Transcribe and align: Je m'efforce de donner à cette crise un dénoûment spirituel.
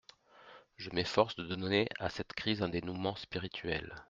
Je 0.77 0.89
m'efforce 0.89 1.35
de 1.35 1.43
donner 1.43 1.87
à 1.99 2.09
cette 2.09 2.33
crise 2.33 2.63
un 2.63 2.69
dénoûment 2.69 3.15
spirituel. 3.15 3.93